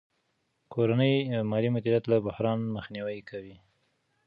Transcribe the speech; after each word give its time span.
کورنی 0.73 1.13
مالي 1.49 1.69
مدیریت 1.75 2.03
له 2.11 2.17
بحران 2.25 2.59
مخنیوی 2.75 3.19
کوي. 3.29 3.55